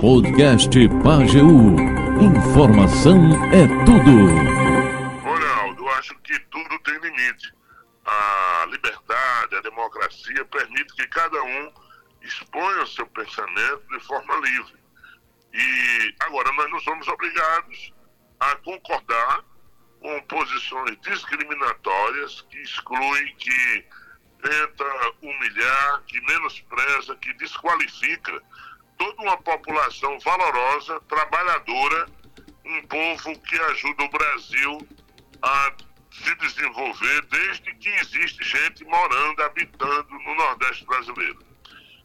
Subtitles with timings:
[0.00, 0.70] Podcast
[1.04, 1.46] Pageu.
[2.22, 3.18] Informação
[3.52, 4.14] é tudo.
[5.28, 7.52] Olha, eu acho que tudo tem limite.
[8.06, 11.72] A liberdade, a democracia permite que cada um
[12.22, 14.76] exponha o seu pensamento de forma livre.
[15.52, 17.92] E agora nós não somos obrigados
[18.40, 19.44] a concordar
[20.00, 23.84] com posições discriminatórias que excluem, que
[24.42, 24.84] tenta
[25.20, 28.42] humilhar, que menospreza, que desqualifica
[28.96, 32.08] toda uma população valorosa, trabalhadora,
[32.64, 34.88] um povo que ajuda o Brasil
[35.42, 35.72] a
[36.10, 41.38] se desenvolver desde que existe gente morando, habitando no Nordeste brasileiro.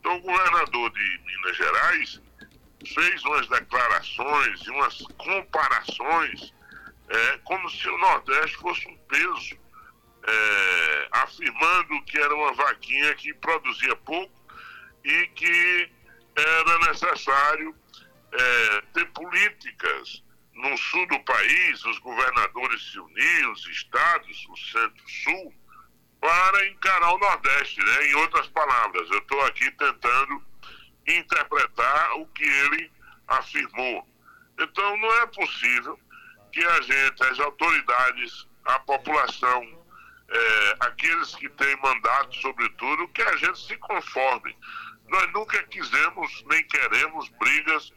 [0.00, 2.20] Então, o governador de Minas Gerais
[2.94, 6.52] fez umas declarações e umas comparações
[7.08, 9.58] é, como se o Nordeste fosse um peso,
[10.26, 14.32] é, afirmando que era uma vaquinha que produzia pouco
[15.04, 15.87] e que
[17.18, 17.74] necessário
[18.32, 20.22] é, ter políticas
[20.54, 25.54] no sul do país, os governadores se uniram, os estados, o centro-sul,
[26.20, 28.06] para encarar o Nordeste, né?
[28.08, 30.42] Em outras palavras, eu estou aqui tentando
[31.06, 32.90] interpretar o que ele
[33.28, 34.06] afirmou.
[34.58, 35.98] Então, não é possível
[36.52, 39.84] que a gente, as autoridades, a população,
[40.28, 44.56] é, aqueles que têm mandato, sobretudo, que a gente se conforme.
[45.08, 47.92] Nós nunca quisemos nem queremos brigas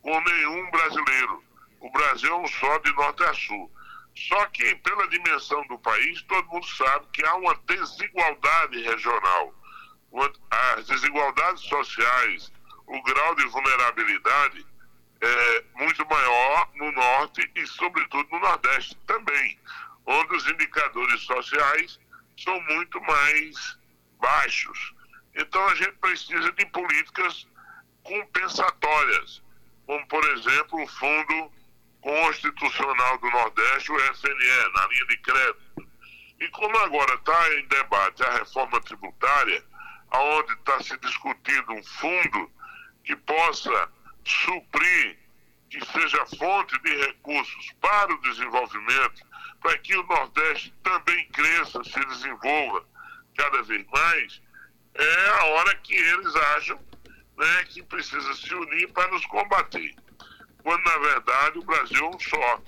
[0.00, 1.44] com nenhum brasileiro.
[1.80, 3.70] O Brasil é um só de norte a sul.
[4.14, 9.54] Só que, pela dimensão do país, todo mundo sabe que há uma desigualdade regional.
[10.50, 12.52] As desigualdades sociais,
[12.86, 14.66] o grau de vulnerabilidade
[15.22, 19.58] é muito maior no norte e, sobretudo, no nordeste também,
[20.04, 21.98] onde os indicadores sociais
[22.36, 23.78] são muito mais
[24.20, 24.94] baixos.
[25.34, 27.46] Então, a gente precisa de políticas
[28.02, 29.42] compensatórias,
[29.86, 31.52] como, por exemplo, o Fundo
[32.00, 35.88] Constitucional do Nordeste, o FNE, na linha de crédito.
[36.40, 39.64] E como agora está em debate a reforma tributária,
[40.12, 42.50] onde está se discutindo um fundo
[43.04, 43.88] que possa
[44.24, 45.18] suprir,
[45.70, 49.22] que seja fonte de recursos para o desenvolvimento,
[49.60, 52.84] para que o Nordeste também cresça, se desenvolva
[53.36, 54.41] cada vez mais,
[54.94, 56.78] é a hora que eles acham
[57.36, 59.94] né, que precisa se unir para nos combater.
[60.62, 62.62] Quando na verdade o Brasil é um só.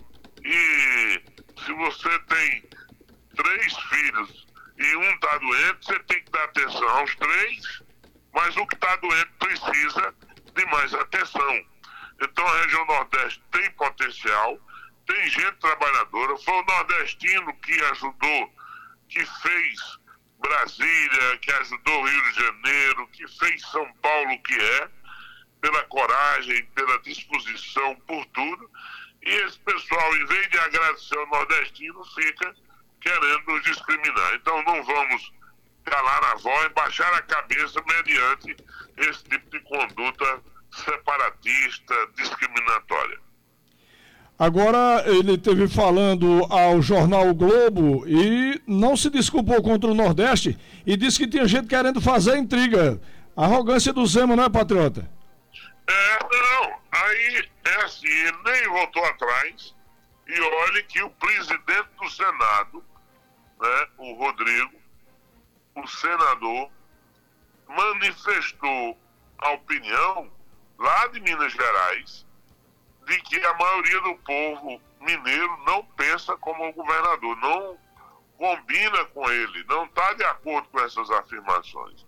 [0.44, 1.22] E
[1.64, 2.64] se você tem
[3.36, 4.46] três filhos
[4.78, 7.82] e um está doente, você tem que dar atenção aos três,
[8.32, 10.14] mas o que está doente precisa
[10.54, 11.64] de mais atenção.
[12.20, 14.58] Então a região Nordeste tem potencial,
[15.06, 18.52] tem gente trabalhadora, foi o nordestino que ajudou,
[19.08, 19.98] que fez
[20.39, 24.89] Brasília, que ajudou o Rio de Janeiro, que fez São Paulo que é,
[25.61, 28.71] pela coragem, pela disposição, por tudo.
[29.22, 32.55] E esse pessoal, em vez de agradecer ao nordestino, fica
[33.00, 34.34] querendo nos discriminar.
[34.34, 35.33] Então não vamos
[35.84, 38.56] calar a voz, baixar a cabeça mediante
[38.97, 43.21] esse tipo de conduta separatista, discriminatória.
[44.39, 50.59] Agora ele teve falando ao jornal o Globo e não se desculpou contra o Nordeste
[50.84, 53.00] e disse que tinha gente querendo fazer intriga.
[53.37, 55.09] Arrogância do Zema, não é, patriota?
[55.89, 56.75] É, não.
[56.91, 59.75] Aí é assim, ele nem voltou atrás.
[60.27, 62.84] E olhe que o presidente do Senado,
[63.61, 64.72] né, o Rodrigo,
[65.77, 66.71] o senador,
[67.69, 68.99] manifestou
[69.39, 70.31] a opinião
[70.78, 72.25] lá de Minas Gerais
[73.06, 77.78] de que a maioria do povo mineiro não pensa como o governador, não
[78.37, 82.06] combina com ele, não está de acordo com essas afirmações.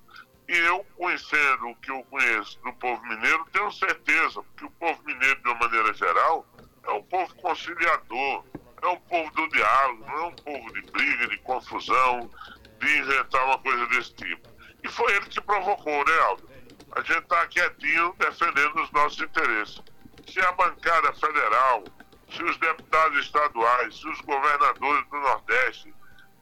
[0.48, 5.02] E eu, conhecendo o que eu conheço do povo mineiro, tenho certeza que o povo
[5.04, 6.46] mineiro, de uma maneira geral,
[6.84, 8.44] é um povo conciliador,
[8.82, 12.30] é um povo do diálogo, não é um povo de briga, de confusão,
[12.78, 14.48] de inventar uma coisa desse tipo.
[14.84, 16.48] E foi ele que provocou, né, Aldo?
[16.92, 19.82] A gente está quietinho defendendo os nossos interesses.
[20.26, 21.84] Se a bancada federal,
[22.30, 25.94] se os deputados estaduais, se os governadores do Nordeste,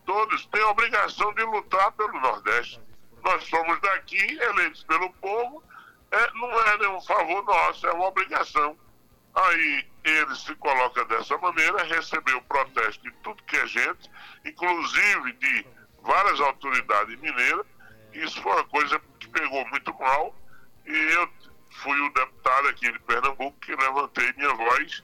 [0.06, 2.80] todos têm a obrigação de lutar pelo Nordeste
[3.24, 5.62] nós somos daqui, eleitos pelo povo,
[6.10, 8.78] é, não é nenhum favor nosso, é uma obrigação.
[9.34, 14.10] Aí ele se coloca dessa maneira, recebeu protesto de tudo que é gente,
[14.44, 15.66] inclusive de
[16.02, 17.66] várias autoridades mineiras.
[18.12, 20.36] Isso foi uma coisa que pegou muito mal.
[20.86, 21.28] E eu
[21.82, 25.02] fui o deputado aqui de Pernambuco que levantei minha voz.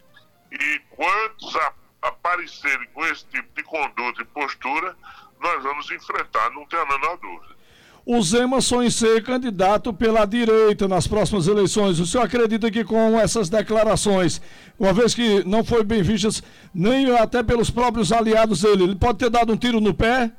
[0.52, 1.72] E quantos a,
[2.02, 4.96] aparecerem com esse tipo de conduta e postura,
[5.40, 7.60] nós vamos enfrentar, não tenho a menor dúvida.
[8.04, 12.00] O Emerson em ser candidato pela direita nas próximas eleições.
[12.00, 14.40] O senhor acredita que com essas declarações,
[14.78, 16.42] uma vez que não foi bem vistas
[16.74, 20.30] nem até pelos próprios aliados dele, ele pode ter dado um tiro no pé?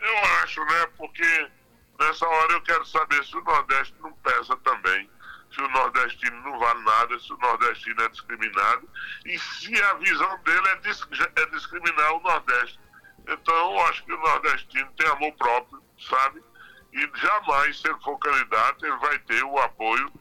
[0.00, 0.86] Eu acho, né?
[0.96, 1.48] Porque
[1.98, 5.08] nessa hora eu quero saber se o Nordeste não pesa também
[5.56, 8.88] se o nordestino não vale nada, se o nordestino é discriminado
[9.24, 11.00] e se a visão dele é, dis
[11.34, 12.78] é discriminar o Nordeste.
[13.26, 16.44] Então, eu acho que o nordestino tem amor próprio, sabe?
[16.92, 20.12] E jamais, se ele for candidato, ele vai ter o apoio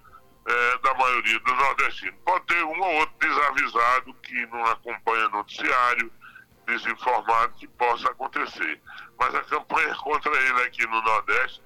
[0.48, 2.20] é, da maioria dos nordestinos.
[2.24, 6.12] Pode ter um ou outro desavisado que não acompanha noticiário,
[6.66, 8.82] desinformado, que possa acontecer.
[9.20, 11.62] Mas a campanha contra ele aqui no Nordeste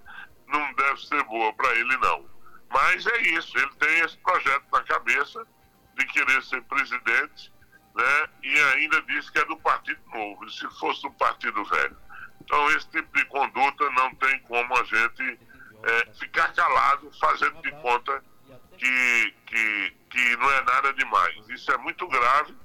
[0.47, 2.38] não deve ser boa para ele, não.
[2.69, 5.45] Mas é isso, ele tem esse projeto na cabeça
[5.97, 7.51] de querer ser presidente,
[7.95, 8.29] né?
[8.43, 11.97] E ainda diz que é do Partido Novo, se fosse do Partido Velho.
[12.41, 15.39] Então, esse tipo de conduta não tem como a gente
[15.83, 18.23] é, ficar calado, fazendo de conta
[18.77, 21.49] que, que, que não é nada demais.
[21.49, 22.55] Isso é muito grave,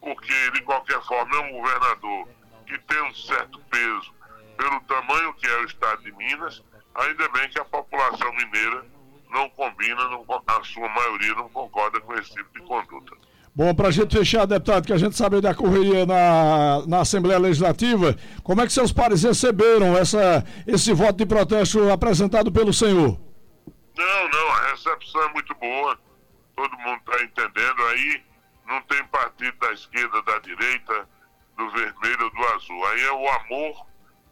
[0.00, 2.28] porque, de qualquer forma, é um governador
[2.66, 4.14] que tem um certo peso
[4.56, 6.62] pelo tamanho que é o estado de Minas.
[6.94, 8.86] Ainda bem que a população mineira
[9.34, 13.16] não combina, não, a sua maioria não concorda com esse tipo de conduta.
[13.56, 17.38] Bom, para a gente fechar, deputado, que a gente sabe da correria na, na Assembleia
[17.38, 23.18] Legislativa, como é que seus pares receberam essa, esse voto de protesto apresentado pelo senhor?
[23.96, 25.98] Não, não, a recepção é muito boa,
[26.56, 28.22] todo mundo está entendendo aí,
[28.66, 31.08] não tem partido da esquerda, da direita,
[31.56, 32.86] do vermelho ou do azul.
[32.86, 33.86] Aí é o amor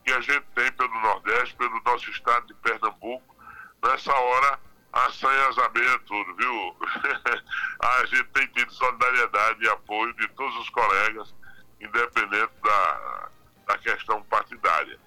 [0.04, 3.36] que a gente tem pelo Nordeste, pelo nosso estado de Pernambuco.
[3.84, 4.58] Nessa hora,
[4.92, 6.76] a senhas abelhas tudo, viu?
[7.80, 11.34] a gente tem tido solidariedade e apoio de todos os colegas,
[11.80, 13.28] independente da,
[13.68, 14.98] da questão partidária.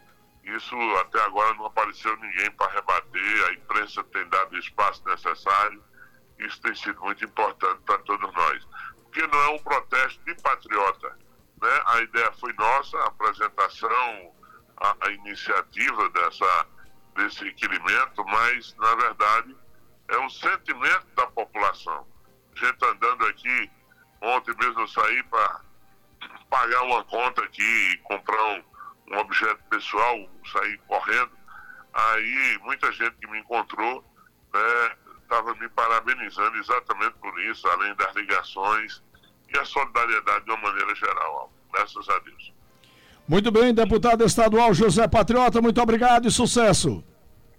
[0.43, 5.83] Isso até agora não apareceu ninguém para rebater, a imprensa tem dado o espaço necessário,
[6.39, 8.67] isso tem sido muito importante para todos nós.
[9.03, 11.17] Porque não é um protesto de patriota.
[11.61, 11.83] Né?
[11.87, 14.35] A ideia foi nossa, a apresentação,
[14.77, 16.67] a, a iniciativa dessa,
[17.15, 19.55] desse requerimento, mas, na verdade,
[20.09, 22.05] é um sentimento da população.
[22.55, 23.69] Gente andando aqui,
[24.21, 25.61] ontem mesmo eu saí para
[26.49, 28.63] pagar uma conta aqui e comprar um,
[29.11, 31.31] um objeto pessoal, saí correndo.
[31.93, 34.03] Aí muita gente que me encontrou
[35.23, 39.03] estava né, me parabenizando exatamente por isso, além das ligações
[39.53, 41.51] e a solidariedade de uma maneira geral.
[41.73, 42.53] Graças a Deus.
[43.27, 47.03] Muito bem, deputado estadual José Patriota, muito obrigado e sucesso.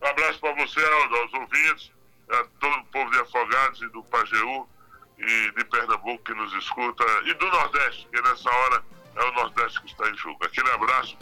[0.01, 1.96] Um abraço para você, aos ouvintes
[2.31, 4.69] a todo o povo de Afogados e do Pajeú
[5.19, 8.84] e de Pernambuco que nos escuta e do Nordeste, que nessa hora
[9.14, 10.44] é o Nordeste que está em jogo.
[10.44, 11.14] Aquele abraço